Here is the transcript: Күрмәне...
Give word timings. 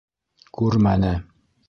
Күрмәне... 0.61 1.13